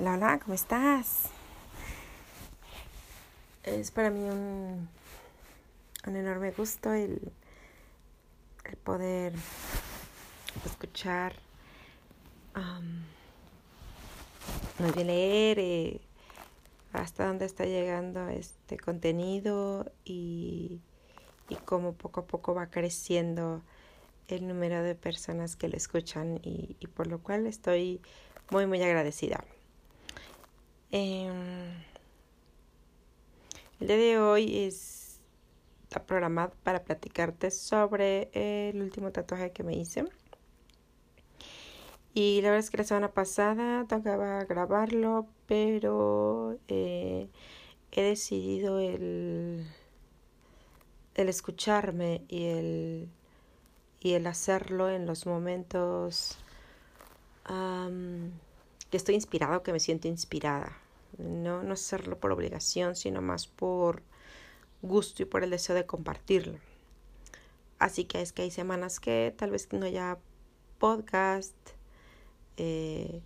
Hola, 0.00 0.14
hola, 0.14 0.38
¿cómo 0.38 0.54
estás? 0.54 1.24
Es 3.64 3.90
para 3.90 4.10
mí 4.10 4.20
un, 4.20 4.88
un 6.06 6.16
enorme 6.16 6.52
gusto 6.52 6.92
el, 6.92 7.32
poder 8.84 9.32
escuchar 10.64 11.34
um, 12.54 13.02
bien 14.92 15.08
leer 15.08 15.58
eh, 15.58 16.00
hasta 16.92 17.26
dónde 17.26 17.46
está 17.46 17.64
llegando 17.64 18.28
este 18.28 18.78
contenido 18.78 19.90
y, 20.04 20.78
y 21.48 21.56
cómo 21.64 21.94
poco 21.94 22.20
a 22.20 22.26
poco 22.26 22.54
va 22.54 22.68
creciendo 22.68 23.62
el 24.28 24.46
número 24.46 24.80
de 24.84 24.94
personas 24.94 25.56
que 25.56 25.68
lo 25.68 25.76
escuchan 25.76 26.38
y, 26.44 26.76
por 26.94 27.08
lo 27.08 27.18
cual 27.18 27.48
estoy 27.48 28.00
muy 28.50 28.66
muy 28.68 28.80
agradecida. 28.80 29.42
Em, 30.90 31.84
el 33.80 33.86
día 33.86 33.96
de 33.96 34.18
hoy 34.18 34.64
es 34.64 35.20
programado 36.06 36.52
para 36.62 36.82
platicarte 36.82 37.50
sobre 37.50 38.30
el 38.32 38.80
último 38.80 39.12
tatuaje 39.12 39.52
que 39.52 39.62
me 39.62 39.74
hice. 39.76 40.04
Y 42.14 42.40
la 42.40 42.48
verdad 42.50 42.60
es 42.60 42.70
que 42.70 42.78
la 42.78 42.84
semana 42.84 43.12
pasada 43.12 43.84
tocaba 43.86 44.44
grabarlo, 44.44 45.26
pero 45.46 46.56
eh, 46.68 47.28
he 47.92 48.02
decidido 48.02 48.78
el, 48.80 49.66
el 51.14 51.28
escucharme 51.28 52.22
y 52.28 52.46
el, 52.46 53.08
y 54.00 54.14
el 54.14 54.26
hacerlo 54.26 54.88
en 54.90 55.06
los 55.06 55.26
momentos 55.26 56.38
que 58.90 58.96
estoy 58.96 59.14
inspirado, 59.14 59.62
que 59.62 59.72
me 59.72 59.80
siento 59.80 60.08
inspirada. 60.08 60.76
No, 61.18 61.62
no 61.62 61.72
hacerlo 61.72 62.18
por 62.18 62.32
obligación, 62.32 62.96
sino 62.96 63.22
más 63.22 63.46
por 63.46 64.02
gusto 64.82 65.22
y 65.22 65.26
por 65.26 65.42
el 65.42 65.50
deseo 65.50 65.74
de 65.74 65.86
compartirlo. 65.86 66.58
Así 67.78 68.04
que 68.04 68.20
es 68.20 68.32
que 68.32 68.42
hay 68.42 68.50
semanas 68.50 69.00
que 69.00 69.34
tal 69.36 69.50
vez 69.50 69.72
no 69.72 69.86
haya 69.86 70.18
podcast, 70.78 71.54
eh, 72.56 73.22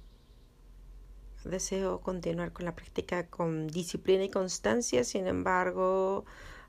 deseo 1.45 2.01
continuar 2.01 2.53
con 2.53 2.65
la 2.65 2.75
práctica 2.75 3.27
con 3.27 3.69
disciplina 3.69 4.25
y 4.25 4.31
constancia, 4.31 5.05
sin 5.05 5.27
embargo, 5.27 6.25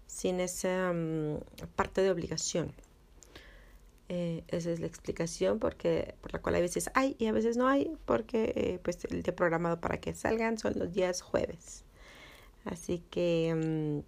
sin 0.07 0.39
esa 0.39 0.91
mm, 0.93 1.39
parte 1.75 2.01
de 2.01 2.11
obligación. 2.11 2.73
Eh, 4.09 4.43
esa 4.49 4.71
es 4.71 4.79
la 4.79 4.87
explicación 4.87 5.59
porque, 5.59 6.15
por 6.21 6.33
la 6.33 6.41
cual 6.41 6.55
a 6.55 6.59
veces 6.59 6.89
hay 6.93 7.15
y 7.19 7.27
a 7.27 7.31
veces 7.31 7.55
no 7.57 7.67
hay, 7.67 7.97
porque 8.05 8.53
eh, 8.55 8.79
pues 8.83 9.03
el 9.05 9.23
día 9.23 9.35
programado 9.35 9.79
para 9.79 9.99
que 9.99 10.13
salgan 10.13 10.57
son 10.57 10.77
los 10.77 10.93
días 10.93 11.21
jueves. 11.21 11.85
Así 12.65 13.03
que 13.09 14.03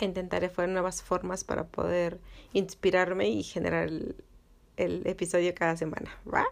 mm, 0.00 0.04
intentaré 0.04 0.48
fuera 0.48 0.72
nuevas 0.72 1.02
formas 1.02 1.44
para 1.44 1.64
poder 1.64 2.18
inspirarme 2.52 3.28
y 3.28 3.42
generar 3.42 3.88
el, 3.88 4.16
episodio 4.76 5.54
cada 5.54 5.76
semana, 5.76 6.10
¿va? 6.32 6.44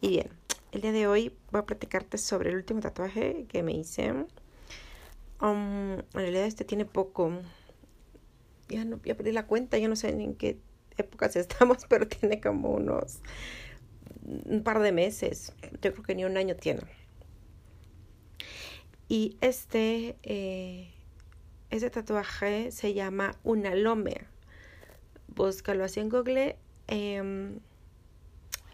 Y 0.00 0.08
bien, 0.08 0.28
el 0.72 0.80
día 0.80 0.92
de 0.92 1.06
hoy 1.06 1.32
voy 1.50 1.60
a 1.60 1.66
platicarte 1.66 2.18
sobre 2.18 2.50
el 2.50 2.56
último 2.56 2.80
tatuaje 2.80 3.46
que 3.48 3.62
me 3.62 3.72
hice. 3.72 4.10
Um, 5.40 5.92
en 5.92 6.04
realidad 6.12 6.44
este 6.44 6.64
tiene 6.64 6.84
poco. 6.84 7.32
Ya 8.68 8.84
no 8.84 9.00
ya 9.04 9.14
perdí 9.14 9.32
la 9.32 9.46
cuenta, 9.46 9.78
ya 9.78 9.88
no 9.88 9.96
sé 9.96 10.10
en 10.10 10.34
qué 10.34 10.58
épocas 10.98 11.36
estamos, 11.36 11.78
pero 11.88 12.06
tiene 12.06 12.40
como 12.40 12.70
unos 12.70 13.20
un 14.24 14.62
par 14.62 14.80
de 14.80 14.92
meses. 14.92 15.52
Yo 15.80 15.92
creo 15.92 16.02
que 16.02 16.14
ni 16.14 16.24
un 16.24 16.36
año 16.36 16.54
tiene. 16.56 16.82
Y 19.08 19.36
este, 19.40 20.16
este 21.70 21.90
tatuaje 21.90 22.70
se 22.70 22.94
llama 22.94 23.34
unalome. 23.42 24.26
Búscalo 25.28 25.84
así 25.84 26.00
en 26.00 26.08
Google. 26.08 26.56
Eh, 26.88 27.58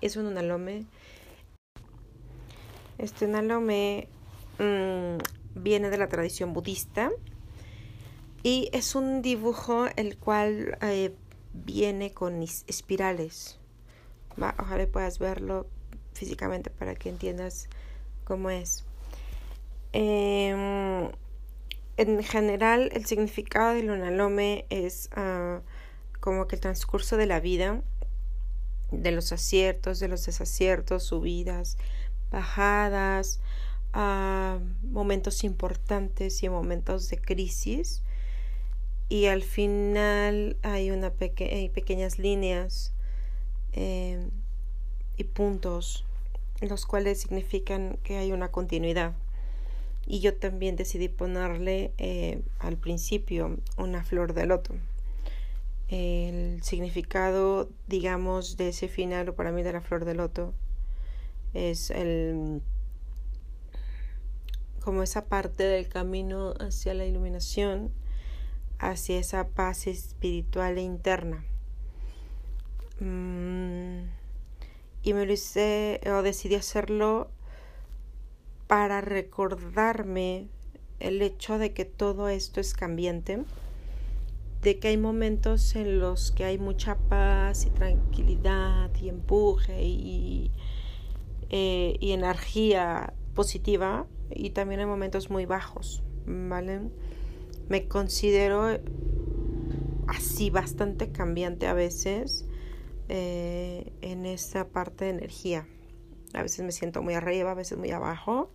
es 0.01 0.17
un 0.17 0.27
unalome. 0.27 0.87
Este 2.99 3.27
unalome 3.27 4.09
mm, 4.59 5.19
viene 5.55 5.91
de 5.91 5.99
la 5.99 6.09
tradición 6.09 6.53
budista 6.53 7.11
y 8.43 8.71
es 8.73 8.95
un 8.95 9.23
dibujo 9.23 9.87
el 9.97 10.17
cual 10.17 10.79
eh, 10.81 11.15
viene 11.65 12.13
con 12.13 12.43
espirales. 12.43 13.59
Ojalá 14.37 14.87
puedas 14.87 15.19
verlo 15.19 15.67
físicamente 16.13 16.71
para 16.71 16.95
que 16.95 17.09
entiendas 17.09 17.69
cómo 18.25 18.51
es. 18.51 18.85
Em, 19.93 21.11
en 21.97 22.23
general, 22.23 22.91
el 22.93 23.07
significado 23.07 23.75
del 23.75 23.91
unalome 23.91 24.67
es 24.71 25.09
ah, 25.17 25.61
como 26.21 26.47
que 26.47 26.57
el 26.57 26.61
transcurso 26.61 27.17
de 27.17 27.27
la 27.27 27.41
vida 27.41 27.83
de 28.91 29.11
los 29.11 29.33
aciertos, 29.33 29.99
de 30.01 30.09
los 30.09 30.25
desaciertos, 30.27 31.05
subidas, 31.05 31.77
bajadas, 32.31 33.41
ah, 33.93 34.59
momentos 34.83 35.45
importantes 35.45 36.43
y 36.43 36.49
momentos 36.49 37.09
de 37.09 37.19
crisis. 37.19 38.03
Y 39.09 39.27
al 39.27 39.43
final 39.43 40.57
hay, 40.63 40.91
una 40.91 41.13
hay 41.39 41.69
pequeñas 41.71 42.19
líneas 42.19 42.93
em, 43.73 44.31
y 45.17 45.25
puntos, 45.25 46.05
los 46.61 46.87
cuales 46.87 47.21
significan 47.21 47.99
que 48.03 48.19
hay 48.19 48.33
una 48.33 48.51
continuidad. 48.51 49.15
Y 50.07 50.21
yo 50.21 50.35
también 50.35 50.77
decidí 50.77 51.09
ponerle 51.09 51.93
eh, 51.99 52.43
al 52.59 52.77
principio 52.77 53.59
una 53.77 54.05
flor 54.05 54.35
de 54.35 54.47
loto 54.47 54.75
el 55.89 56.63
significado, 56.63 57.71
digamos, 57.87 58.57
de 58.57 58.69
ese 58.69 58.89
final, 58.89 59.31
o 59.31 59.35
para 59.35 59.53
mí 59.53 59.63
de 59.63 59.73
la 59.73 59.81
flor 59.81 60.05
de 60.05 60.15
loto, 60.15 60.53
es 61.55 61.91
el 61.91 62.63
como 64.81 65.03
esa 65.03 65.27
parte 65.27 65.65
del 65.65 65.89
camino 65.89 66.55
hacia 66.61 66.95
la 66.95 67.05
iluminación, 67.05 67.91
hacia 68.79 69.19
esa 69.19 69.49
paz 69.49 69.87
espiritual 69.87 70.79
e 70.79 70.83
interna. 70.83 71.45
Mm, 73.01 74.09
y 75.03 75.15
me 75.15 75.27
lo 75.27 75.33
hice, 75.33 76.01
o 76.07 76.23
decidí 76.23 76.55
hacerlo 76.55 77.31
para 78.67 79.01
recordarme 79.01 80.49
el 81.01 81.23
hecho 81.23 81.59
de 81.59 81.73
que 81.73 81.85
todo 81.85 82.29
esto 82.29 82.61
es 82.61 82.75
cambiante 82.75 83.45
de 84.63 84.79
que 84.79 84.89
hay 84.89 84.97
momentos 84.97 85.77
en 85.77 86.01
los 86.01 86.33
que 86.33 86.45
hay 86.45 86.59
mucha 86.59 86.97
paz 86.97 87.67
y 87.67 87.71
tranquilidad 87.71 88.91
y 89.01 89.09
empuje 89.09 89.83
y, 89.83 90.51
eh, 91.51 91.97
y 92.01 92.13
energía 92.13 93.13
positiva 93.35 94.07
y 94.31 94.51
también 94.51 94.81
hay 94.81 94.87
momentos 94.87 95.31
muy 95.31 95.47
bajos, 95.47 96.03
¿vale? 96.27 96.81
Me 97.69 97.87
considero 97.87 98.79
así 100.07 100.51
bastante 100.51 101.13
cambiante 101.13 101.67
a 101.67 101.75
veces 101.75 102.47
eh, 103.09 103.93
en 104.01 104.27
esa 104.27 104.69
parte 104.69 105.05
de 105.05 105.11
energía. 105.11 105.67
A 106.35 106.43
veces 106.43 106.65
me 106.65 106.73
siento 106.73 107.03
muy 107.03 107.15
arriba, 107.15 107.51
a 107.51 107.55
veces 107.55 107.79
muy 107.79 107.91
abajo. 107.91 108.51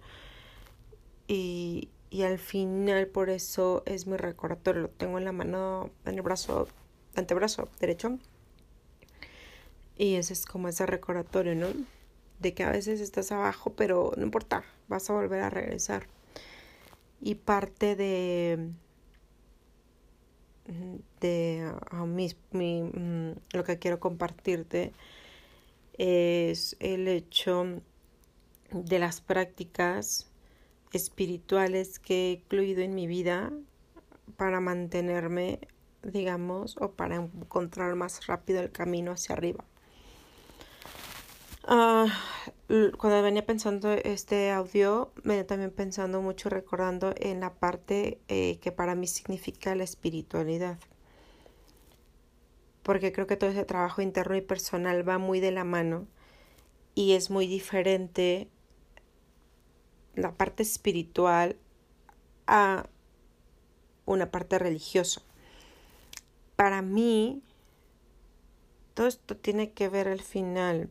Y, 1.27 1.89
y 2.09 2.23
al 2.23 2.37
final 2.37 3.07
por 3.07 3.29
eso 3.29 3.83
es 3.85 4.07
mi 4.07 4.17
recordatorio. 4.17 4.83
Lo 4.83 4.89
tengo 4.89 5.17
en 5.17 5.25
la 5.25 5.31
mano, 5.31 5.91
en 6.05 6.15
el 6.15 6.21
brazo, 6.21 6.67
antebrazo 7.15 7.69
derecho. 7.79 8.19
Y 9.95 10.15
ese 10.15 10.33
es 10.33 10.45
como 10.45 10.67
ese 10.67 10.85
recordatorio, 10.85 11.55
¿no? 11.55 11.67
De 12.39 12.53
que 12.53 12.63
a 12.63 12.71
veces 12.71 12.99
estás 12.99 13.31
abajo, 13.31 13.73
pero 13.73 14.11
no 14.17 14.23
importa, 14.23 14.63
vas 14.87 15.09
a 15.09 15.13
volver 15.13 15.41
a 15.41 15.49
regresar. 15.49 16.07
Y 17.21 17.35
parte 17.35 17.95
de 17.95 18.71
de 21.19 21.71
mm, 22.51 23.31
lo 23.55 23.63
que 23.63 23.79
quiero 23.79 23.99
compartirte 23.99 24.93
es 25.97 26.75
el 26.79 27.07
hecho 27.07 27.81
de 28.71 28.99
las 28.99 29.21
prácticas 29.21 30.29
espirituales 30.91 31.99
que 31.99 32.13
he 32.13 32.31
incluido 32.33 32.81
en 32.81 32.95
mi 32.95 33.07
vida 33.07 33.51
para 34.37 34.59
mantenerme, 34.59 35.59
digamos, 36.01 36.77
o 36.79 36.91
para 36.91 37.15
encontrar 37.15 37.95
más 37.95 38.25
rápido 38.27 38.61
el 38.61 38.71
camino 38.71 39.11
hacia 39.11 39.35
arriba. 39.35 39.63
Ah, 41.65 42.07
cuando 42.97 43.21
venía 43.21 43.45
pensando 43.45 43.91
este 43.91 44.49
audio, 44.49 45.11
venía 45.23 45.45
también 45.45 45.69
pensando 45.69 46.23
mucho, 46.23 46.49
recordando 46.49 47.13
en 47.17 47.39
la 47.39 47.53
parte 47.53 48.19
eh, 48.27 48.57
que 48.61 48.71
para 48.71 48.95
mí 48.95 49.05
significa 49.05 49.75
la 49.75 49.83
espiritualidad. 49.83 50.79
Porque 52.81 53.11
creo 53.11 53.27
que 53.27 53.37
todo 53.37 53.51
ese 53.51 53.63
trabajo 53.63 54.01
interno 54.01 54.35
y 54.35 54.41
personal 54.41 55.07
va 55.07 55.19
muy 55.19 55.39
de 55.39 55.51
la 55.51 55.63
mano 55.63 56.07
y 56.95 57.13
es 57.13 57.29
muy 57.29 57.45
diferente 57.45 58.49
la 60.15 60.33
parte 60.33 60.63
espiritual 60.63 61.57
a 62.47 62.87
una 64.05 64.31
parte 64.31 64.57
religiosa. 64.57 65.21
Para 66.55 66.81
mí, 66.81 67.43
todo 68.95 69.05
esto 69.05 69.37
tiene 69.37 69.73
que 69.73 69.89
ver 69.89 70.07
al 70.07 70.21
final 70.21 70.89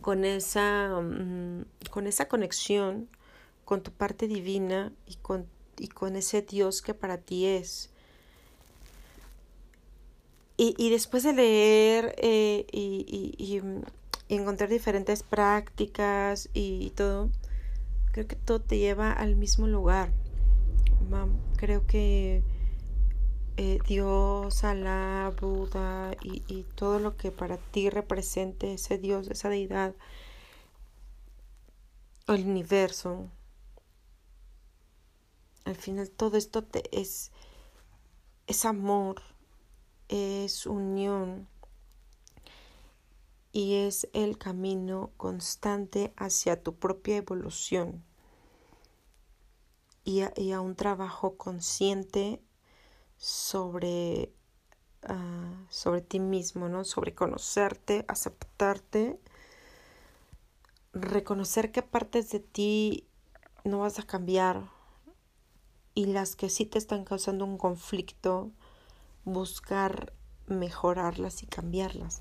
con 0.00 0.24
esa, 0.24 1.00
mm, 1.00 1.64
con 1.90 2.06
esa 2.06 2.28
conexión 2.28 3.08
con 3.64 3.82
tu 3.82 3.90
parte 3.90 4.28
divina 4.28 4.92
y 5.06 5.16
con, 5.16 5.46
y 5.78 5.88
con 5.88 6.16
ese 6.16 6.42
Dios 6.42 6.82
que 6.82 6.94
para 6.94 7.18
ti 7.18 7.46
es. 7.46 7.90
Y, 10.56 10.74
y 10.78 10.90
después 10.90 11.24
de 11.24 11.32
leer 11.32 12.14
eh, 12.18 12.66
y, 12.70 13.34
y, 13.38 13.56
y, 13.56 14.34
encontrar 14.34 14.70
diferentes 14.70 15.22
prácticas 15.22 16.48
y, 16.54 16.90
todo, 16.90 17.28
creo 18.12 18.26
que 18.26 18.36
todo 18.36 18.60
te 18.60 18.78
lleva 18.78 19.12
al 19.12 19.36
mismo 19.36 19.66
lugar. 19.66 20.10
Creo 21.56 21.86
que 21.86 22.42
eh, 23.56 23.78
Dios, 23.86 24.64
Alá, 24.64 25.32
Buda 25.40 26.16
y, 26.22 26.42
y, 26.48 26.64
todo 26.74 26.98
lo 26.98 27.16
que 27.16 27.30
para 27.30 27.56
ti 27.56 27.88
represente 27.88 28.74
ese 28.74 28.98
Dios, 28.98 29.28
esa 29.28 29.48
deidad, 29.48 29.94
el 32.26 32.46
universo. 32.46 33.28
Al 35.64 35.76
final 35.76 36.10
todo 36.10 36.36
esto 36.36 36.64
te 36.64 36.82
es, 37.00 37.30
es 38.46 38.64
amor, 38.64 39.22
es 40.08 40.66
unión 40.66 41.48
y 43.52 43.74
es 43.74 44.08
el 44.12 44.36
camino 44.36 45.12
constante 45.16 46.12
hacia 46.16 46.62
tu 46.62 46.74
propia 46.74 47.16
evolución 47.18 48.04
y 50.04 50.22
y 50.36 50.52
a 50.52 50.60
un 50.60 50.74
trabajo 50.74 51.36
consciente 51.36 52.42
sobre, 53.24 54.30
ah, 55.02 55.64
sobre 55.70 56.02
ti 56.02 56.20
mismo, 56.20 56.68
¿no? 56.68 56.84
Sobre 56.84 57.14
conocerte, 57.14 58.04
aceptarte, 58.06 59.18
reconocer 60.92 61.72
qué 61.72 61.80
partes 61.80 62.30
de 62.30 62.40
ti 62.40 63.06
no 63.64 63.78
vas 63.78 63.98
a 63.98 64.02
cambiar 64.02 64.68
y 65.94 66.04
las 66.04 66.36
que 66.36 66.50
sí 66.50 66.66
te 66.66 66.76
están 66.76 67.04
causando 67.04 67.46
un 67.46 67.56
conflicto, 67.56 68.50
buscar 69.24 70.12
mejorarlas 70.46 71.42
y 71.42 71.46
cambiarlas. 71.46 72.20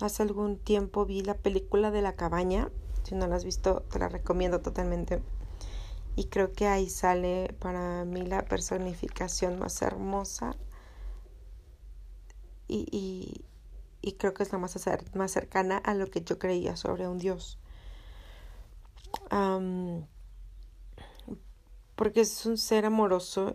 hace 0.00 0.22
algún 0.24 0.58
tiempo 0.58 1.06
vi 1.06 1.22
la 1.22 1.34
película 1.34 1.92
de 1.92 2.02
la 2.02 2.16
cabaña. 2.16 2.68
Si 3.04 3.14
no 3.14 3.28
la 3.28 3.36
has 3.36 3.44
visto, 3.44 3.82
te 3.92 4.00
la 4.00 4.08
recomiendo 4.08 4.60
totalmente. 4.60 5.22
Y 6.16 6.26
creo 6.26 6.52
que 6.52 6.66
ahí 6.68 6.88
sale 6.88 7.54
para 7.58 8.04
mí 8.04 8.22
la 8.22 8.44
personificación 8.44 9.58
más 9.58 9.82
hermosa 9.82 10.56
y, 12.68 13.44
y, 14.00 14.12
creo 14.12 14.34
que 14.34 14.42
es 14.42 14.52
la 14.52 14.58
más, 14.58 14.78
más 15.14 15.30
cercana 15.30 15.78
a 15.78 15.94
lo 15.94 16.06
que 16.08 16.22
yo 16.22 16.38
creía 16.38 16.76
sobre 16.76 17.08
un 17.08 17.18
Dios. 17.18 17.58
porque 21.96 22.20
es 22.22 22.46
un 22.46 22.58
ser 22.58 22.86
amoroso, 22.86 23.52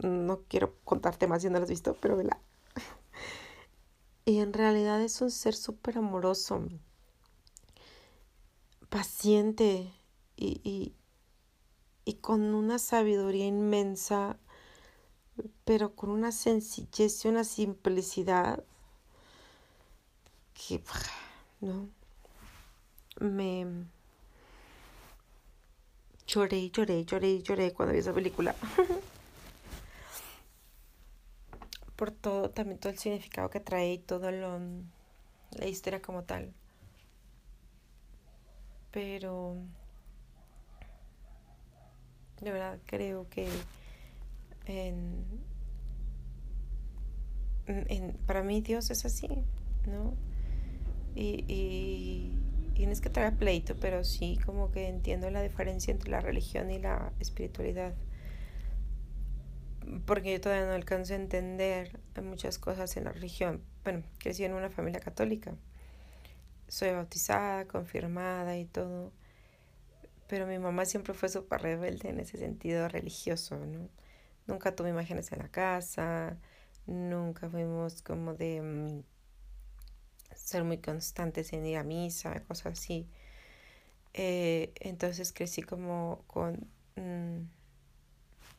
no 0.00 0.42
quiero 0.48 0.76
contarte 0.84 1.26
más 1.26 1.42
si 1.42 1.48
no 1.50 1.58
lo 1.58 1.64
has 1.64 1.70
visto, 1.70 1.96
pero 2.00 2.16
vela. 2.16 2.40
y 4.24 4.38
en 4.38 4.52
realidad 4.52 5.02
es 5.02 5.20
un 5.20 5.30
ser 5.30 5.54
súper 5.54 5.98
amoroso, 5.98 6.68
paciente 8.88 9.92
y, 10.36 10.60
y 10.64 10.94
con 12.14 12.54
una 12.54 12.78
sabiduría 12.78 13.46
inmensa, 13.46 14.38
pero 15.64 15.94
con 15.94 16.10
una 16.10 16.32
sencillez 16.32 17.24
y 17.24 17.28
una 17.28 17.44
simplicidad 17.44 18.64
que, 20.54 20.82
¿no? 21.60 21.88
Me 23.20 23.66
lloré, 26.26 26.70
lloré, 26.70 27.04
lloré, 27.04 27.42
lloré 27.42 27.72
cuando 27.72 27.92
vi 27.92 28.00
esa 28.00 28.12
película. 28.12 28.54
Por 31.96 32.10
todo, 32.12 32.50
también 32.50 32.78
todo 32.78 32.92
el 32.92 32.98
significado 32.98 33.50
que 33.50 33.60
trae 33.60 33.94
y 33.94 33.98
todo 33.98 34.30
lo, 34.30 34.58
la 35.50 35.66
historia 35.66 36.00
como 36.00 36.22
tal. 36.24 36.54
Pero 38.90 39.56
de 42.40 42.50
verdad 42.50 42.78
creo 42.86 43.28
que 43.28 43.48
en, 44.66 45.24
en, 47.66 48.12
para 48.26 48.42
mí 48.42 48.60
Dios 48.60 48.90
es 48.90 49.04
así, 49.04 49.28
¿no? 49.86 50.14
Y, 51.14 51.44
y, 51.48 52.38
y 52.74 52.86
no 52.86 52.92
es 52.92 53.00
que 53.00 53.10
traiga 53.10 53.36
pleito, 53.36 53.76
pero 53.76 54.04
sí 54.04 54.38
como 54.44 54.70
que 54.70 54.88
entiendo 54.88 55.30
la 55.30 55.42
diferencia 55.42 55.92
entre 55.92 56.10
la 56.10 56.20
religión 56.20 56.70
y 56.70 56.78
la 56.78 57.12
espiritualidad. 57.20 57.94
Porque 60.06 60.32
yo 60.32 60.40
todavía 60.40 60.66
no 60.66 60.72
alcanzo 60.72 61.14
a 61.14 61.16
entender 61.16 61.98
muchas 62.22 62.58
cosas 62.58 62.96
en 62.96 63.04
la 63.04 63.12
religión. 63.12 63.62
Bueno, 63.82 64.04
crecí 64.18 64.44
en 64.44 64.54
una 64.54 64.70
familia 64.70 65.00
católica. 65.00 65.54
Soy 66.68 66.92
bautizada, 66.92 67.66
confirmada 67.66 68.56
y 68.56 68.66
todo 68.66 69.12
pero 70.30 70.46
mi 70.46 70.60
mamá 70.60 70.84
siempre 70.84 71.12
fue 71.12 71.28
súper 71.28 71.60
rebelde 71.60 72.08
en 72.08 72.20
ese 72.20 72.38
sentido 72.38 72.88
religioso, 72.88 73.56
¿no? 73.66 73.88
Nunca 74.46 74.76
tuve 74.76 74.90
imágenes 74.90 75.32
en 75.32 75.40
la 75.40 75.48
casa, 75.48 76.36
nunca 76.86 77.50
fuimos 77.50 78.00
como 78.02 78.34
de 78.34 78.62
mm, 78.62 79.02
ser 80.36 80.62
muy 80.62 80.78
constantes 80.78 81.52
en 81.52 81.66
ir 81.66 81.78
a 81.78 81.82
misa, 81.82 82.44
cosas 82.44 82.78
así. 82.78 83.08
Eh, 84.14 84.72
entonces 84.78 85.32
crecí 85.32 85.62
como 85.62 86.22
con, 86.28 86.68
mm, 86.94 87.48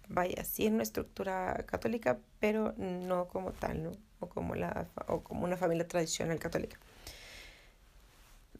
vaya, 0.10 0.44
sí 0.44 0.66
en 0.66 0.74
una 0.74 0.84
estructura 0.84 1.66
católica, 1.68 2.20
pero 2.42 2.74
no 2.78 3.30
como 3.30 3.54
tal, 3.54 3.82
¿no? 3.84 3.92
O 4.20 4.28
como, 4.28 4.56
la, 4.56 4.90
o 5.08 5.24
como 5.24 5.46
una 5.46 5.56
familia 5.56 5.88
tradicional 5.88 6.38
católica. 6.38 6.78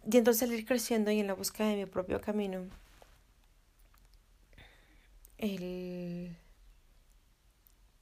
Y 0.10 0.18
entonces 0.18 0.44
al 0.44 0.54
ir 0.54 0.66
creciendo 0.66 1.12
y 1.12 1.20
en 1.20 1.28
la 1.28 1.34
búsqueda 1.34 1.68
de 1.68 1.76
mi 1.76 1.86
propio 1.86 2.22
camino, 2.22 2.66
el, 5.42 6.36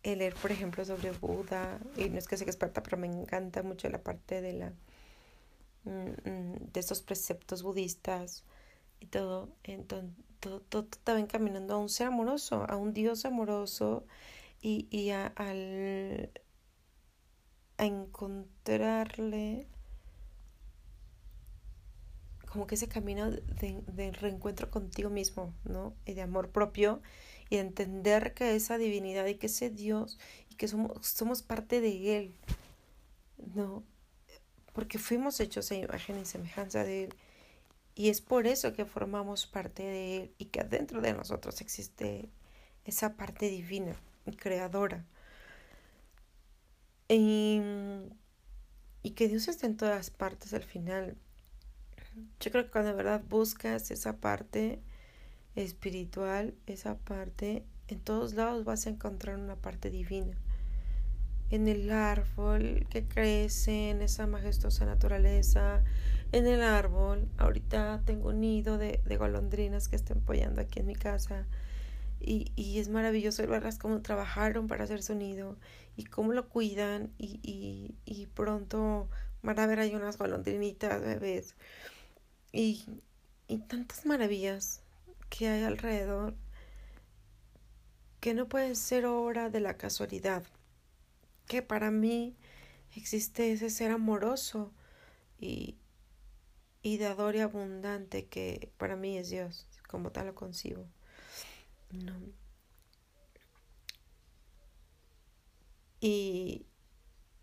el 0.03 0.19
leer, 0.19 0.35
por 0.35 0.51
ejemplo, 0.51 0.85
sobre 0.85 1.11
Buda, 1.11 1.79
y 1.97 2.09
no 2.09 2.19
es 2.19 2.27
que 2.27 2.37
sea 2.37 2.47
experta, 2.47 2.83
pero 2.83 2.97
me 2.97 3.07
encanta 3.07 3.63
mucho 3.63 3.89
la 3.89 4.03
parte 4.03 4.41
de 4.41 4.53
la 4.53 4.73
mm, 5.85 6.29
mm, 6.29 6.71
de 6.73 6.79
estos 6.79 7.01
preceptos 7.01 7.63
budistas 7.63 8.43
y 8.99 9.07
todo, 9.07 9.49
entonces 9.63 10.11
todo, 10.39 10.61
todo, 10.61 10.87
estaba 10.91 11.19
encaminando 11.19 11.73
a 11.75 11.77
un 11.77 11.89
ser 11.89 12.07
amoroso, 12.07 12.65
a 12.69 12.77
un 12.77 12.93
Dios 12.93 13.25
amoroso 13.25 14.05
y, 14.61 14.87
y 14.89 15.09
a, 15.11 15.27
al, 15.27 16.31
a 17.77 17.85
encontrarle 17.85 19.67
como 22.49 22.67
que 22.67 22.75
ese 22.75 22.87
camino 22.87 23.29
de, 23.29 23.83
de, 23.87 24.11
reencuentro 24.11 24.71
contigo 24.71 25.09
mismo, 25.09 25.53
¿no? 25.65 25.93
Y 26.05 26.13
de 26.13 26.23
amor 26.23 26.49
propio 26.49 27.01
y 27.49 27.57
entender 27.57 28.33
que 28.33 28.55
esa 28.55 28.77
divinidad 28.77 29.25
y 29.27 29.35
que 29.35 29.47
ese 29.47 29.69
Dios 29.69 30.17
y 30.49 30.55
que 30.55 30.67
somos, 30.67 31.05
somos 31.05 31.43
parte 31.43 31.79
de 31.79 32.17
Él, 32.17 32.35
¿no? 33.55 33.83
Porque 34.73 34.97
fuimos 34.97 35.39
hechos 35.39 35.71
a 35.71 35.75
imagen 35.75 36.19
y 36.19 36.25
semejanza 36.25 36.83
de 36.83 37.05
Él. 37.05 37.15
Y 37.95 38.09
es 38.09 38.21
por 38.21 38.47
eso 38.47 38.73
que 38.73 38.85
formamos 38.85 39.45
parte 39.45 39.83
de 39.83 40.17
Él 40.17 40.31
y 40.37 40.45
que 40.45 40.61
adentro 40.61 41.01
de 41.01 41.13
nosotros 41.13 41.61
existe 41.61 42.29
esa 42.85 43.15
parte 43.15 43.49
divina 43.49 43.95
y 44.25 44.31
creadora. 44.35 45.05
Y, 47.07 47.61
y 49.03 49.11
que 49.11 49.27
Dios 49.27 49.47
esté 49.47 49.65
en 49.65 49.77
todas 49.77 50.09
partes 50.09 50.53
al 50.53 50.63
final. 50.63 51.17
Yo 52.39 52.51
creo 52.51 52.65
que 52.65 52.71
cuando 52.71 52.91
de 52.91 52.97
verdad 52.97 53.21
buscas 53.29 53.91
esa 53.91 54.17
parte 54.17 54.79
espiritual, 55.55 56.53
esa 56.67 56.97
parte, 56.97 57.63
en 57.87 57.99
todos 57.99 58.33
lados 58.33 58.65
vas 58.65 58.85
a 58.85 58.89
encontrar 58.89 59.37
una 59.37 59.55
parte 59.55 59.89
divina. 59.89 60.37
En 61.49 61.67
el 61.67 61.91
árbol 61.91 62.85
que 62.89 63.07
crece, 63.07 63.89
en 63.89 64.01
esa 64.01 64.27
majestuosa 64.27 64.85
naturaleza, 64.85 65.83
en 66.31 66.47
el 66.47 66.61
árbol. 66.61 67.27
Ahorita 67.37 68.01
tengo 68.05 68.29
un 68.29 68.41
nido 68.41 68.77
de, 68.77 69.01
golondrinas 69.17 69.87
que 69.87 69.95
están 69.95 70.19
apoyando 70.19 70.61
aquí 70.61 70.79
en 70.79 70.85
mi 70.85 70.95
casa. 70.95 71.47
Y, 72.19 72.51
y, 72.55 72.79
es 72.79 72.89
maravilloso 72.89 73.47
verlas 73.47 73.77
cómo 73.77 74.01
trabajaron 74.01 74.67
para 74.67 74.83
hacer 74.83 75.01
su 75.01 75.15
nido 75.15 75.57
y 75.95 76.03
cómo 76.03 76.33
lo 76.33 76.49
cuidan 76.49 77.11
y, 77.17 77.39
y, 77.41 77.95
y 78.03 78.25
pronto 78.27 79.07
van 79.41 79.57
a 79.57 79.67
ver 79.67 79.79
ahí 79.79 79.95
unas 79.95 80.17
golondrinitas 80.17 81.01
bebés 81.01 81.55
y, 82.51 82.85
y 83.47 83.57
tantas 83.59 84.05
maravillas 84.05 84.81
que 85.29 85.47
hay 85.47 85.63
alrededor 85.63 86.35
que 88.19 88.33
no 88.33 88.49
pueden 88.49 88.75
ser 88.75 89.05
obra 89.05 89.49
de 89.49 89.59
la 89.59 89.77
casualidad, 89.77 90.43
que 91.47 91.61
para 91.61 91.91
mí 91.91 92.35
existe 92.95 93.51
ese 93.51 93.69
ser 93.69 93.91
amoroso 93.91 94.73
y, 95.39 95.77
y 96.81 96.97
dador 96.97 97.35
y 97.35 97.39
abundante 97.39 98.27
que 98.27 98.71
para 98.77 98.95
mí 98.95 99.17
es 99.17 99.29
Dios, 99.29 99.67
como 99.87 100.11
tal 100.11 100.27
lo 100.27 100.35
concibo. 100.35 100.85
No. 101.91 102.13
Y, 106.01 106.65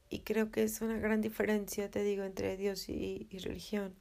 y 0.09 0.21
creo 0.21 0.51
que 0.51 0.63
es 0.63 0.81
una 0.81 0.99
gran 0.99 1.21
diferencia, 1.21 1.91
te 1.91 2.03
digo, 2.03 2.25
entre 2.25 2.57
Dios 2.57 2.89
y 2.89 3.29
religión. 3.43 3.95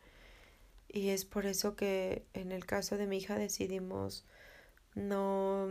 Y 0.95 1.09
es 1.09 1.25
por 1.25 1.45
eso 1.45 1.75
que 1.75 2.25
en 2.33 2.53
el 2.53 2.65
caso 2.65 2.97
de 2.97 3.05
mi 3.05 3.17
hija 3.17 3.37
decidimos 3.37 4.23
no 4.93 5.67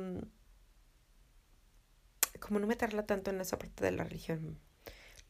como 2.40 2.61
no 2.61 2.66
meterla 2.66 3.07
tanto 3.07 3.31
en 3.31 3.40
esa 3.40 3.59
parte 3.59 3.83
de 3.83 3.93
la 3.93 4.04
religión. 4.04 4.59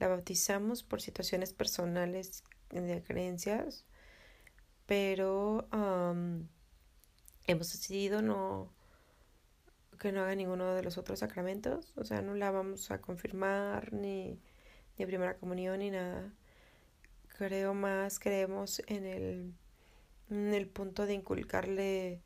La 0.00 0.08
bautizamos 0.08 0.82
por 0.82 1.00
situaciones 1.00 1.52
personales 1.52 2.42
de 2.70 3.04
creencias 3.04 3.84
pero 4.86 5.68
hemos 7.46 7.72
decidido 7.72 8.20
no 8.20 8.74
que 10.00 10.10
no 10.10 10.22
haga 10.22 10.34
ninguno 10.34 10.74
de 10.74 10.82
los 10.82 10.98
otros 10.98 11.20
sacramentos, 11.20 11.92
o 11.96 12.02
sea, 12.02 12.20
no 12.20 12.34
la 12.34 12.50
vamos 12.50 12.90
a 12.90 13.00
confirmar 13.00 13.92
ni, 13.92 14.40
ni 14.98 15.06
primera 15.06 15.36
comunión 15.38 15.78
ni 15.78 15.90
nada. 15.90 16.32
Creo 17.28 17.74
más, 17.74 18.18
creemos 18.18 18.82
en 18.88 19.06
el, 19.06 19.54
en 20.30 20.54
el 20.54 20.66
punto 20.66 21.06
de 21.06 21.14
inculcarle 21.14 22.20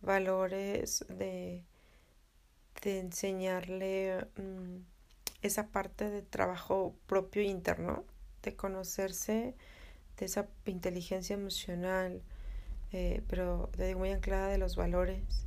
valores, 0.00 1.04
de, 1.08 1.64
de 2.82 2.98
enseñarle 2.98 4.26
mm, 4.36 4.78
esa 5.42 5.68
parte 5.68 6.10
de 6.10 6.22
trabajo 6.22 6.94
propio 7.06 7.42
interno, 7.42 8.04
de 8.42 8.54
conocerse 8.54 9.54
de 10.18 10.26
esa 10.26 10.48
inteligencia 10.64 11.34
emocional, 11.34 12.22
eh, 12.92 13.22
pero 13.28 13.70
te 13.76 13.86
digo 13.86 14.00
muy 14.00 14.10
anclada 14.10 14.48
de 14.48 14.58
los 14.58 14.76
valores, 14.76 15.46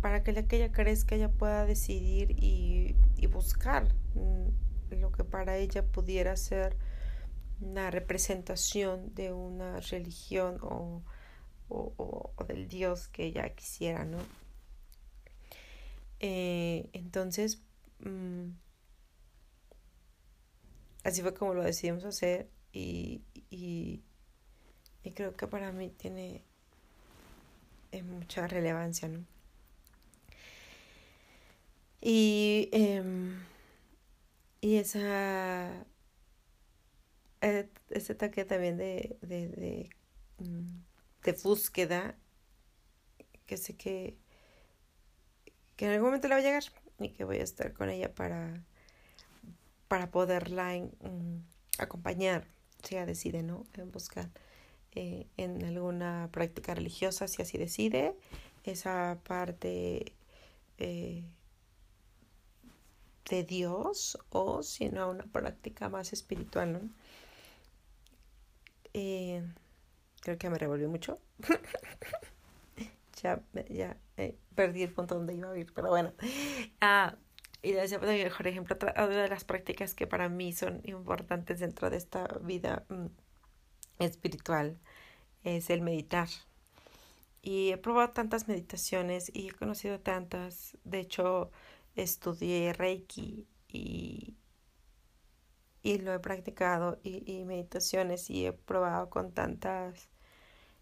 para 0.00 0.22
que 0.22 0.32
ella 0.32 0.70
crezca, 0.70 1.14
ella 1.14 1.30
pueda 1.30 1.64
decidir 1.64 2.32
y, 2.32 2.94
y 3.16 3.26
buscar 3.26 3.94
mm, 4.14 5.00
lo 5.00 5.10
que 5.12 5.24
para 5.24 5.56
ella 5.56 5.82
pudiera 5.82 6.36
ser 6.36 6.76
una 7.64 7.90
representación 7.90 9.14
de 9.14 9.32
una 9.32 9.80
religión 9.80 10.58
o, 10.62 11.02
o, 11.68 12.32
o 12.36 12.44
del 12.44 12.68
Dios 12.68 13.08
que 13.08 13.24
ella 13.24 13.48
quisiera, 13.54 14.04
¿no? 14.04 14.18
Eh, 16.20 16.88
entonces, 16.92 17.60
mm, 18.00 18.50
así 21.02 21.22
fue 21.22 21.34
como 21.34 21.54
lo 21.54 21.62
decidimos 21.62 22.04
hacer 22.04 22.48
y, 22.72 23.22
y, 23.50 24.02
creo 25.14 25.36
que 25.36 25.46
para 25.46 25.70
mí 25.70 25.90
tiene 25.90 26.42
mucha 28.04 28.46
relevancia, 28.46 29.08
¿no? 29.08 29.24
Y, 32.00 32.68
em, 32.72 33.44
y 34.60 34.76
esa 34.76 35.86
eh, 37.44 37.68
ese 37.90 38.14
toque 38.14 38.46
también 38.46 38.78
de, 38.78 39.18
de, 39.20 39.48
de, 39.48 39.90
mm, 40.38 40.82
de, 41.22 41.32
búsqueda 41.42 42.16
que 43.44 43.58
sé 43.58 43.76
que, 43.76 44.16
que 45.76 45.84
en 45.84 45.92
algún 45.92 46.06
momento 46.06 46.28
le 46.28 46.34
va 46.36 46.40
a 46.40 46.42
llegar 46.42 46.64
y 46.98 47.10
que 47.10 47.24
voy 47.24 47.38
a 47.38 47.42
estar 47.42 47.74
con 47.74 47.90
ella 47.90 48.14
para, 48.14 48.64
para 49.88 50.10
poderla 50.10 50.72
mm, 50.74 51.44
acompañar 51.78 52.46
si 52.82 52.94
ella 52.94 53.04
decide, 53.04 53.42
¿no? 53.42 53.66
En 53.74 53.90
buscar 53.92 54.30
eh, 54.92 55.26
en 55.36 55.62
alguna 55.64 56.30
práctica 56.32 56.74
religiosa, 56.74 57.28
si 57.28 57.42
así 57.42 57.58
decide, 57.58 58.16
esa 58.64 59.18
parte 59.22 60.14
eh, 60.78 61.24
de 63.28 63.44
Dios 63.44 64.18
o 64.30 64.62
si 64.62 64.88
no 64.88 65.10
una 65.10 65.24
práctica 65.24 65.90
más 65.90 66.14
espiritual, 66.14 66.72
¿no? 66.72 67.03
Eh, 68.94 69.42
creo 70.20 70.38
que 70.38 70.50
me 70.50 70.58
revolvió 70.58 70.88
mucho. 70.88 71.18
ya 73.22 73.40
ya 73.68 73.96
perdí 74.54 74.82
el 74.82 74.92
punto 74.92 75.16
donde 75.16 75.34
iba 75.34 75.50
a 75.50 75.58
ir, 75.58 75.72
pero 75.74 75.88
bueno. 75.88 76.12
Ah, 76.80 77.16
y 77.62 77.72
decía, 77.72 77.98
por 77.98 78.46
ejemplo, 78.46 78.76
otra 78.76 79.06
de 79.06 79.28
las 79.28 79.44
prácticas 79.44 79.94
que 79.94 80.06
para 80.06 80.28
mí 80.28 80.52
son 80.52 80.80
importantes 80.84 81.60
dentro 81.60 81.88
de 81.90 81.96
esta 81.96 82.26
vida 82.42 82.84
mm, 82.88 83.06
espiritual 84.00 84.78
es 85.44 85.70
el 85.70 85.80
meditar. 85.80 86.28
Y 87.42 87.70
he 87.70 87.78
probado 87.78 88.10
tantas 88.10 88.48
meditaciones 88.48 89.30
y 89.34 89.48
he 89.48 89.52
conocido 89.52 90.00
tantas. 90.00 90.76
De 90.84 91.00
hecho, 91.00 91.50
estudié 91.96 92.72
Reiki 92.72 93.46
y, 93.68 94.34
y 95.84 95.98
lo 95.98 96.14
he 96.14 96.18
practicado 96.18 96.98
y, 97.04 97.30
y 97.30 97.44
meditaciones 97.44 98.30
y 98.30 98.46
he 98.46 98.52
probado 98.52 99.10
con 99.10 99.32
tantas 99.32 100.08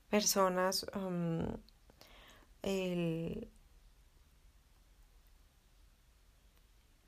personas 0.08 0.86
um, 0.94 1.46
el 2.62 3.50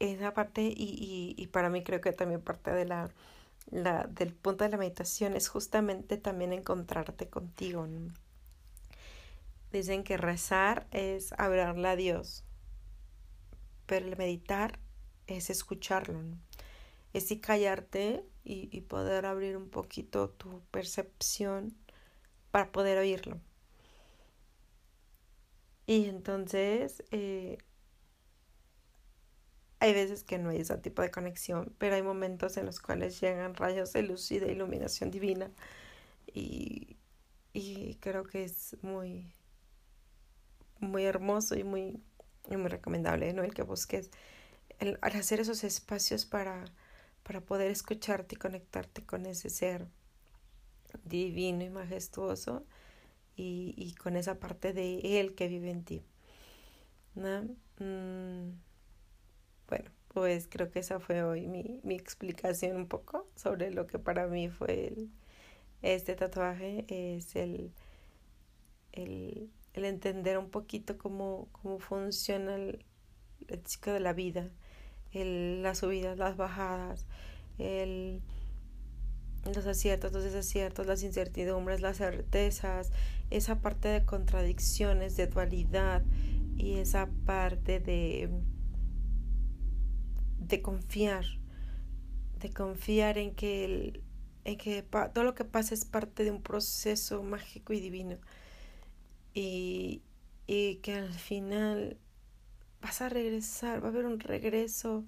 esa 0.01 0.35
parte 0.35 0.63
y, 0.63 0.73
y, 0.77 1.35
y, 1.39 1.47
para 1.47 1.71
mí 1.71 1.83
creo 1.85 2.01
que 2.01 2.13
también 2.13 2.43
parte 2.43 2.73
de 2.73 2.85
la, 2.85 3.11
la, 3.71 4.05
del 4.09 4.35
punto 4.35 4.65
de 4.65 4.71
la 4.71 4.77
meditación 4.77 5.37
es 5.37 5.49
justamente 5.49 6.19
también 6.19 6.53
encontrarte 6.53 7.29
contigo. 7.31 7.87
Dicen 9.73 10.05
que 10.05 10.17
rezar 10.17 10.87
es 10.91 11.33
hablarle 11.39 11.89
a 11.89 11.97
Dios, 11.97 12.45
pero 13.87 14.07
el 14.07 14.17
meditar 14.17 14.79
es 15.27 15.49
escucharlo, 15.49 16.21
es 17.15 17.31
y 17.31 17.41
callarte 17.41 18.25
y, 18.45 18.81
poder 18.83 19.25
abrir 19.25 19.57
un 19.57 19.71
poquito 19.71 20.29
tu 20.31 20.61
percepción 20.71 21.75
para 22.51 22.71
poder 22.73 22.99
oírlo. 22.99 23.41
Y 25.87 26.07
entonces 26.07 27.03
eh, 27.11 27.59
hay 29.81 29.95
veces 29.95 30.25
que 30.25 30.39
no 30.39 30.51
hay 30.51 30.59
ese 30.59 30.77
tipo 30.79 31.03
de 31.03 31.11
conexión, 31.11 31.75
pero 31.79 31.95
hay 31.95 32.03
momentos 32.03 32.57
en 32.57 32.67
los 32.67 32.81
cuales 32.81 33.21
llegan 33.21 33.55
rayos 33.55 33.93
de 33.93 34.03
luz 34.03 34.31
y 34.33 34.39
de 34.41 34.53
iluminación 34.53 35.11
divina. 35.11 35.51
Y, 36.27 36.97
y 37.53 37.97
creo 37.97 38.25
que 38.25 38.45
es 38.45 38.77
muy, 38.83 39.33
muy 40.81 41.05
hermoso 41.05 41.55
y 41.57 41.65
muy, 41.65 42.03
muy 42.51 42.69
recomendable, 42.69 43.33
¿no? 43.33 43.43
El 43.45 43.55
que 43.55 43.63
busques, 43.63 44.11
al 44.81 45.17
hacer 45.17 45.41
esos 45.41 45.65
espacios 45.65 46.27
para, 46.27 46.65
para 47.25 47.41
poder 47.43 47.71
escucharte 47.71 48.37
y 48.37 48.39
conectarte 48.39 49.05
con 49.05 49.27
ese 49.27 49.51
ser 49.51 49.89
divino 51.05 51.65
y 51.65 51.71
majestuoso 51.71 52.65
y, 53.37 53.75
y 53.77 53.95
con 53.95 54.17
esa 54.17 54.39
parte 54.41 54.73
de 54.73 55.21
él 55.21 55.35
que 55.35 55.49
vive 55.49 55.71
en 55.71 55.85
ti. 55.85 56.05
¿no? 57.15 57.43
Mm 57.79 58.53
bueno, 59.69 59.91
pues 60.09 60.47
creo 60.49 60.71
que 60.71 60.81
esa 60.81 61.01
fue 61.01 61.23
hoy 61.23 61.47
mi, 61.47 61.81
mi 61.85 61.95
explicación 61.97 62.77
un 62.77 62.89
poco 62.89 63.27
sobre 63.37 63.71
lo 63.71 63.87
que 63.87 63.99
para 63.99 64.27
mí 64.27 64.49
fue 64.49 64.89
el, 64.89 65.11
este 65.83 66.15
tatuaje. 66.17 66.85
Es 66.89 67.37
el, 67.37 67.73
el, 68.93 69.51
el 69.75 69.85
entender 69.85 70.39
un 70.39 70.51
poquito 70.51 70.99
cómo, 70.99 71.49
cómo 71.53 71.79
funciona 71.79 72.57
el 72.57 72.85
ciclo 73.67 73.93
de 73.95 74.01
la 74.01 74.13
vida, 74.13 74.51
el, 75.15 75.63
las 75.63 75.79
subidas, 75.79 76.19
las 76.19 76.37
bajadas, 76.37 77.07
el, 77.59 78.21
los 79.55 79.67
aciertos, 79.67 80.13
los 80.13 80.25
desaciertos, 80.25 80.87
las 80.87 81.03
incertidumbres, 81.03 81.81
las 81.81 81.99
certezas, 81.99 82.93
esa 83.31 83.61
parte 83.61 83.89
de 83.89 84.05
contradicciones, 84.05 85.17
de 85.17 85.27
dualidad 85.27 86.03
y 86.57 86.75
esa 86.75 87.09
parte 87.27 87.81
de, 87.81 88.31
de 90.39 90.63
confiar, 90.63 91.25
de 92.41 92.51
confiar 92.51 93.19
en 93.19 93.35
que, 93.35 94.01
en 94.45 94.59
que 94.59 94.83
todo 94.83 95.25
lo 95.25 95.35
que 95.35 95.45
pasa 95.45 95.75
es 95.75 95.85
parte 95.85 96.25
de 96.25 96.31
un 96.31 96.43
proceso 96.43 97.23
mágico 97.23 97.73
y 97.73 97.81
divino. 97.81 98.17
Y, 99.35 100.03
y 100.47 100.77
que 100.77 100.95
al 100.95 101.13
final 101.13 101.99
vas 102.85 103.01
a 103.01 103.09
regresar, 103.09 103.83
va 103.83 103.87
a 103.87 103.91
haber 103.91 104.05
un 104.05 104.21
regreso 104.21 105.07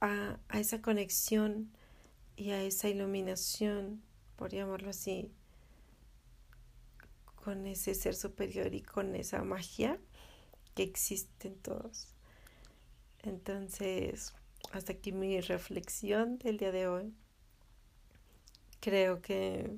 a, 0.00 0.38
a 0.48 0.58
esa 0.58 0.80
conexión 0.80 1.70
y 2.36 2.52
a 2.52 2.62
esa 2.62 2.88
iluminación, 2.88 4.02
por 4.36 4.50
llamarlo 4.50 4.88
así, 4.88 5.30
con 7.34 7.66
ese 7.66 7.94
ser 7.94 8.14
superior 8.14 8.74
y 8.74 8.80
con 8.80 9.14
esa 9.14 9.42
magia 9.44 10.00
que 10.74 10.84
existe 10.84 11.48
en 11.48 11.56
todos. 11.56 12.14
Entonces, 13.22 14.32
hasta 14.72 14.94
aquí 14.94 15.12
mi 15.12 15.38
reflexión 15.42 16.38
del 16.38 16.56
día 16.56 16.72
de 16.72 16.88
hoy. 16.88 17.14
Creo 18.80 19.20
que 19.20 19.76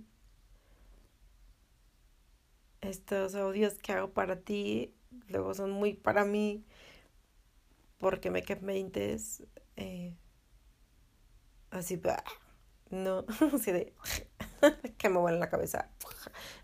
estos 2.80 3.34
audios 3.34 3.75
que 3.75 3.92
hago 3.92 4.12
para 4.12 4.38
ti 4.38 4.94
luego 5.28 5.54
son 5.54 5.71
muy 5.71 5.95
para 5.95 6.25
mí 6.25 6.64
porque 7.99 8.31
me 8.31 8.42
meintes 8.61 9.45
eh, 9.76 10.14
así 11.71 12.00
no 12.90 13.25
así 13.54 13.73
de 13.73 13.95
que 14.99 15.09
me 15.09 15.19
vuelve 15.19 15.37
en 15.37 15.40
la 15.40 15.50
cabeza 15.50 15.88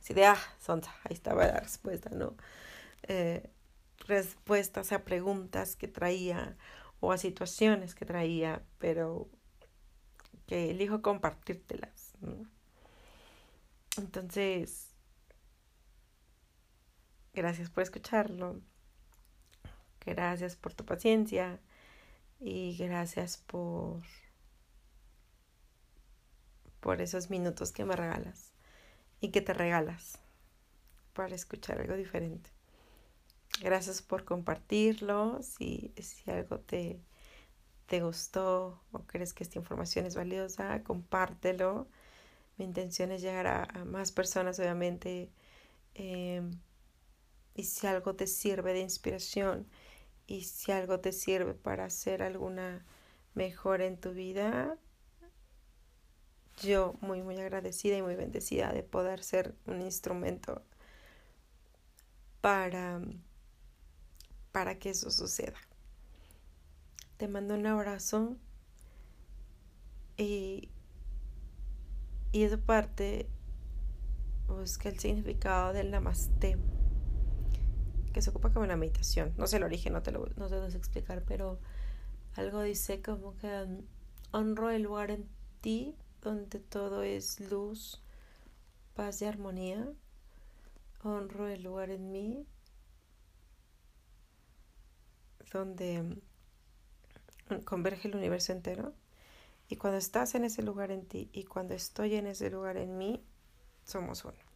así 0.01 0.15
de 0.15 0.27
ah 0.27 0.39
sonza 0.59 0.93
ahí 1.05 1.15
estaba 1.15 1.47
la 1.47 1.61
respuesta 1.61 2.11
no 2.11 2.37
eh, 3.05 3.51
respuestas 4.07 4.93
a 4.93 5.05
preguntas 5.05 5.77
que 5.77 5.89
traía 5.89 6.57
o 7.01 7.13
a 7.13 7.19
situaciones 7.19 7.95
que 7.95 8.05
traía 8.05 8.63
pero 8.79 9.29
que 10.47 10.71
elijo 10.71 11.03
compartírtelas 11.03 12.15
entonces 13.97 14.88
Gracias 17.39 17.71
por 17.71 17.85
escucharlo. 17.85 18.61
Gracias 20.05 20.57
por 20.57 20.75
tu 20.75 20.85
paciencia. 20.85 21.61
Y 22.41 22.77
gracias 22.77 23.39
por 23.39 24.03
por 26.81 27.01
esos 27.01 27.31
minutos 27.31 27.71
que 27.71 27.85
me 27.85 27.95
regalas 27.95 28.53
y 29.21 29.31
que 29.31 29.41
te 29.41 29.53
regalas 29.53 30.19
para 31.13 31.37
escuchar 31.37 31.81
algo 31.81 31.95
diferente. 31.95 32.51
Gracias 33.61 34.03
por 34.03 34.25
compartirlo. 34.25 35.41
Si, 35.43 35.93
si 35.97 36.29
algo 36.31 36.59
te, 36.59 37.01
te 37.87 38.01
gustó 38.01 38.83
o 38.91 39.01
crees 39.05 39.33
que 39.33 39.45
esta 39.45 39.59
información 39.61 40.07
es 40.07 40.17
valiosa, 40.17 40.83
compártelo. 40.83 41.87
Mi 42.57 42.65
intención 42.65 43.13
es 43.13 43.23
llegar 43.23 43.47
a, 43.47 43.85
más 43.85 44.11
personas, 44.11 44.59
obviamente. 44.59 45.31
Em, 45.95 46.51
y 47.59 47.65
si 47.65 47.89
algo 47.89 48.15
te 48.15 48.29
sirve 48.29 48.73
de 48.73 48.79
inspiración 48.79 49.67
y 50.29 50.43
si 50.43 50.71
algo 50.71 51.01
te 51.01 51.11
sirve 51.11 51.55
para 51.55 51.87
hacer 51.87 52.23
alguna 52.23 52.87
mejora 53.35 53.85
en 53.85 53.99
tu 53.99 54.13
vida, 54.13 54.79
yo 56.63 56.95
muy 57.01 57.21
muy 57.21 57.37
agradecida 57.39 57.97
y 57.97 58.03
muy 58.03 58.15
bendecida 58.15 58.73
de 58.73 58.85
poder 58.85 59.25
ser 59.25 59.57
un 59.67 59.83
instrumento 59.83 60.63
para 62.41 63.01
para 64.53 64.79
que 64.79 64.91
eso 64.91 65.11
suceda. 65.11 65.59
Te 67.17 67.27
mando 67.27 67.55
un 67.55 67.67
abrazo 67.67 68.37
y 70.17 70.71
y 72.31 72.45
esa 72.45 72.59
parte 72.59 73.27
busca 74.47 74.91
el 74.91 75.01
significado 75.01 75.73
del 75.73 75.91
namaste 75.91 76.57
que 78.19 78.23
se 78.23 78.31
ocupa 78.31 78.51
como 78.53 78.67
la 78.67 78.77
meditación. 78.77 79.33
No 79.37 79.47
sé 79.47 79.59
el 79.59 79.63
origen, 79.63 79.93
no 79.93 80.03
te 80.03 80.11
lo, 80.11 80.27
no 80.35 80.49
sé 80.49 80.77
explicar, 80.77 81.23
pero 81.25 81.61
algo 82.35 82.63
dice 82.63 83.01
como 83.01 83.37
que 83.37 83.85
honro 84.33 84.71
el 84.71 84.83
lugar 84.83 85.13
en 85.13 85.29
ti 85.61 85.95
donde 86.21 86.59
todo 86.59 87.05
es 87.05 87.39
luz, 87.39 88.03
paz 88.95 89.23
y 89.23 89.27
armonía. 89.27 89.89
Honro 91.05 91.47
el 91.47 91.63
lugar 91.63 91.91
en 91.91 92.11
mí 92.11 92.45
donde 95.53 96.01
um, 97.51 97.61
converge 97.61 98.09
el 98.09 98.17
universo 98.17 98.51
entero. 98.51 98.95
Y 99.69 99.77
cuando 99.77 99.99
estás 99.99 100.35
en 100.35 100.45
ese 100.45 100.65
lugar 100.65 100.91
en 100.91 101.07
ti 101.07 101.31
y 101.33 101.45
cuando 101.45 101.75
estoy 101.75 102.17
en 102.17 102.27
ese 102.27 102.51
lugar 102.51 102.79
en 102.79 102.99
mí, 102.99 103.23
somos 103.85 104.25
uno. 104.25 104.49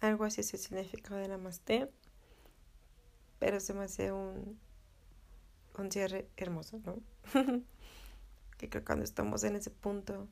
Algo 0.00 0.24
así 0.24 0.40
es 0.40 0.52
el 0.54 0.60
significado 0.60 1.16
de 1.16 1.28
Namaste 1.28 1.90
pero 3.40 3.58
se 3.58 3.74
me 3.74 3.84
hace 3.84 4.12
un, 4.12 4.60
un 5.76 5.90
cierre 5.90 6.28
hermoso, 6.36 6.78
¿no? 6.84 7.00
que 8.58 8.68
creo 8.68 8.82
que 8.82 8.84
cuando 8.84 9.04
estamos 9.04 9.42
en 9.42 9.56
ese 9.56 9.70
punto, 9.70 10.28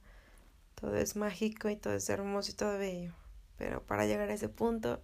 todo 0.77 0.95
es 0.95 1.17
mágico 1.17 1.71
y 1.71 1.77
todo 1.77 1.95
es 1.95 2.09
hermoso 2.11 2.53
y 2.53 2.55
todo 2.55 2.79
bello. 2.79 3.15
Pero 3.57 3.83
para 3.83 4.07
llegar 4.07 4.29
a 4.29 4.35
ese 4.35 4.51
punto 4.51 5.03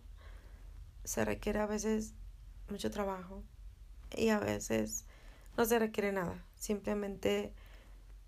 se 1.03 1.25
requiere 1.25 1.61
a 1.61 1.67
veces 1.67 2.12
mucho 2.71 2.90
trabajo 2.90 3.43
y 4.14 4.29
a 4.29 4.38
veces 4.38 5.07
no 5.57 5.64
se 5.64 5.79
requiere 5.79 6.12
nada. 6.12 6.45
Simplemente 6.57 7.55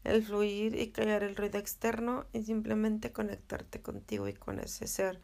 el 0.05 0.25
fluir 0.25 0.75
y 0.75 0.91
callar 0.91 1.23
el 1.23 1.37
ruido 1.37 1.59
externo 1.59 2.25
y 2.33 2.45
simplemente 2.45 3.12
conectarte 3.12 3.83
contigo 3.83 4.27
y 4.27 4.33
con 4.33 4.59
ese 4.59 4.87
ser 4.87 5.21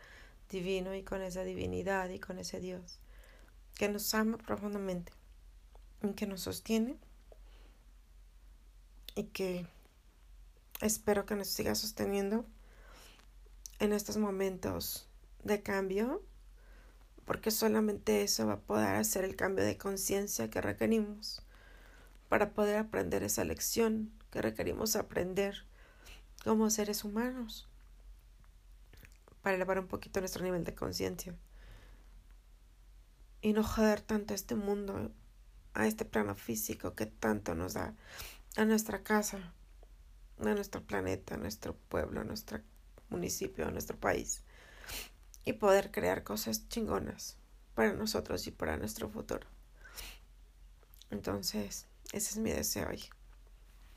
divino 0.50 0.94
y 0.94 1.02
con 1.04 1.22
esa 1.22 1.42
divinidad 1.42 2.10
y 2.10 2.18
con 2.18 2.38
ese 2.38 2.60
Dios 2.60 3.01
que 3.74 3.88
nos 3.88 4.12
ama 4.14 4.38
profundamente 4.38 5.12
y 6.02 6.12
que 6.12 6.26
nos 6.26 6.42
sostiene 6.42 6.96
y 9.14 9.24
que 9.24 9.66
espero 10.80 11.26
que 11.26 11.36
nos 11.36 11.48
siga 11.48 11.74
sosteniendo 11.74 12.44
en 13.78 13.92
estos 13.92 14.16
momentos 14.16 15.08
de 15.44 15.62
cambio 15.62 16.22
porque 17.24 17.50
solamente 17.50 18.22
eso 18.22 18.46
va 18.46 18.54
a 18.54 18.60
poder 18.60 18.96
hacer 18.96 19.24
el 19.24 19.36
cambio 19.36 19.64
de 19.64 19.78
conciencia 19.78 20.50
que 20.50 20.60
requerimos 20.60 21.42
para 22.28 22.52
poder 22.52 22.76
aprender 22.76 23.22
esa 23.22 23.44
lección 23.44 24.12
que 24.30 24.42
requerimos 24.42 24.96
aprender 24.96 25.66
como 26.44 26.70
seres 26.70 27.04
humanos 27.04 27.68
para 29.42 29.56
elevar 29.56 29.78
un 29.78 29.86
poquito 29.86 30.20
nuestro 30.20 30.44
nivel 30.44 30.64
de 30.64 30.74
conciencia 30.74 31.34
y 33.42 33.52
no 33.52 33.62
joder 33.62 34.00
tanto 34.00 34.32
a 34.32 34.36
este 34.36 34.54
mundo, 34.54 35.10
a 35.74 35.86
este 35.86 36.04
plano 36.04 36.34
físico 36.34 36.94
que 36.94 37.06
tanto 37.06 37.54
nos 37.54 37.74
da, 37.74 37.94
a 38.56 38.64
nuestra 38.64 39.02
casa, 39.02 39.52
a 40.38 40.54
nuestro 40.54 40.82
planeta, 40.82 41.34
a 41.34 41.38
nuestro 41.38 41.74
pueblo, 41.74 42.20
a 42.20 42.24
nuestro 42.24 42.60
municipio, 43.10 43.66
a 43.66 43.70
nuestro 43.70 43.98
país 43.98 44.42
y 45.44 45.54
poder 45.54 45.90
crear 45.90 46.22
cosas 46.22 46.68
chingonas 46.68 47.36
para 47.74 47.92
nosotros 47.92 48.46
y 48.46 48.50
para 48.50 48.76
nuestro 48.76 49.08
futuro. 49.08 49.46
Entonces, 51.10 51.86
ese 52.12 52.30
es 52.30 52.36
mi 52.38 52.50
deseo 52.50 52.88
hoy. 52.88 53.02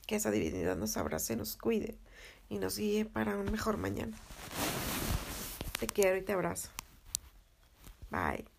Que 0.07 0.15
esa 0.15 0.31
divinidad 0.31 0.75
nos 0.75 0.97
abrace, 0.97 1.35
nos 1.35 1.55
cuide 1.55 1.97
y 2.49 2.59
nos 2.59 2.77
guíe 2.77 3.05
para 3.05 3.37
un 3.37 3.51
mejor 3.51 3.77
mañana. 3.77 4.17
Te 5.79 5.87
quiero 5.87 6.17
y 6.17 6.21
te 6.21 6.33
abrazo. 6.33 6.69
Bye. 8.09 8.54